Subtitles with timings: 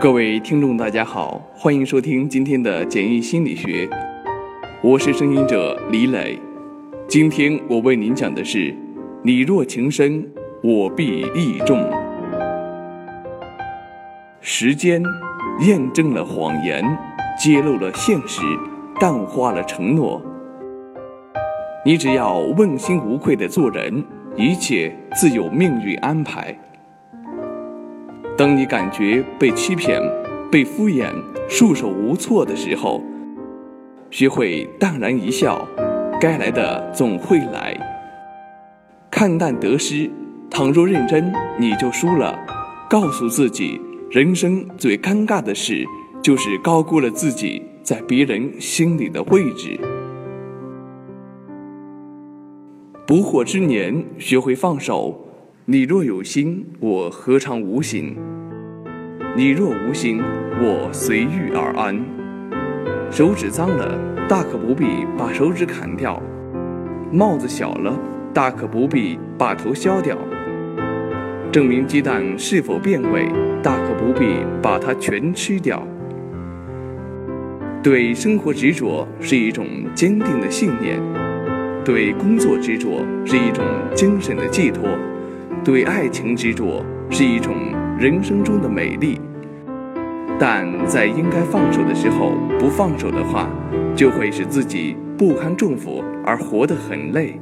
[0.00, 3.86] 各位听众，大家好，欢迎收听今天的简易心理学，
[4.82, 6.38] 我是声音者李磊。
[7.06, 8.74] 今天我为您讲的是：
[9.22, 10.26] 你若情深，
[10.62, 11.86] 我必义重。
[14.40, 15.02] 时间
[15.66, 16.82] 验证了谎言，
[17.38, 18.40] 揭露了现实，
[18.98, 20.22] 淡化了承诺。
[21.84, 24.02] 你只要问心无愧的做人，
[24.34, 26.58] 一切自有命运安排。
[28.40, 30.00] 当你感觉被欺骗、
[30.50, 31.12] 被敷衍、
[31.46, 33.02] 束手无措的时候，
[34.10, 35.68] 学会淡然一笑，
[36.18, 37.76] 该来的总会来。
[39.10, 40.10] 看淡得失，
[40.48, 42.34] 倘若认真，你就输了。
[42.88, 43.78] 告诉自己，
[44.10, 45.84] 人生最尴尬的事，
[46.22, 49.78] 就是高估了自己在别人心里的位置。
[53.06, 55.26] 不惑之年，学会放手。
[55.72, 58.16] 你若有心，我何尝无心？
[59.36, 60.20] 你若无心，
[60.60, 61.96] 我随遇而安。
[63.08, 63.96] 手指脏了，
[64.28, 66.20] 大可不必把手指砍掉；
[67.12, 67.96] 帽子小了，
[68.34, 70.18] 大可不必把头削掉。
[71.52, 73.28] 证明鸡蛋是否变味，
[73.62, 75.86] 大可不必把它全吃掉。
[77.80, 80.98] 对生活执着是一种坚定的信念，
[81.84, 83.64] 对工作执着是一种
[83.94, 84.82] 精神的寄托。
[85.62, 87.54] 对爱情执着是一种
[87.98, 89.20] 人生中的美丽，
[90.38, 93.46] 但在应该放手的时候不放手的话，
[93.94, 97.38] 就会使自己不堪重负而活得很累。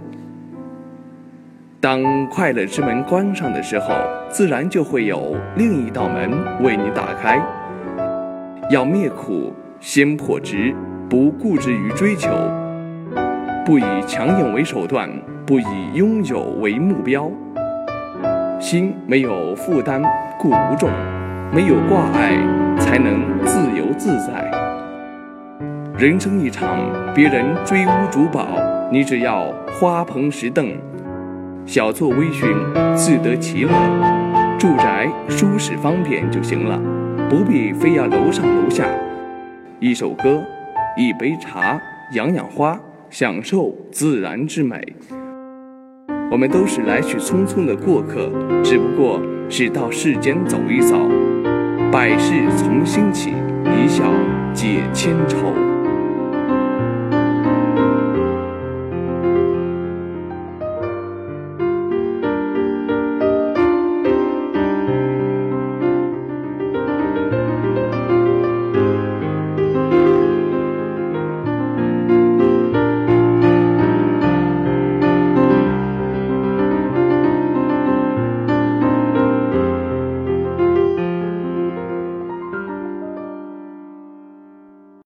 [1.80, 3.94] 当快乐之门关上的时候，
[4.28, 6.28] 自然就会有另一道门
[6.60, 7.40] 为你打开。
[8.68, 10.74] 要灭苦，先破执，
[11.08, 12.28] 不固执于追求，
[13.64, 15.08] 不以强硬为手段，
[15.46, 17.30] 不以拥有为目标。
[18.60, 20.02] 心没有负担，
[20.36, 20.90] 故无重；
[21.54, 22.36] 没有挂碍，
[22.80, 24.50] 才能自由自在。
[25.96, 26.76] 人生一场，
[27.14, 28.48] 别人追屋逐宝，
[28.90, 30.76] 你只要花棚石凳，
[31.66, 33.70] 小坐微醺，自得其乐。
[34.58, 36.80] 住宅舒适方便就行了，
[37.28, 38.84] 不必非要楼上楼下。
[39.78, 40.42] 一首歌，
[40.96, 41.80] 一杯茶，
[42.14, 42.78] 养养花，
[43.08, 44.94] 享受自然之美。
[46.30, 48.30] 我们都是来去匆匆的过客，
[48.62, 51.08] 只不过是到世间走一走。
[51.90, 53.32] 百事从心起，
[53.64, 54.04] 一笑
[54.52, 55.67] 解千愁。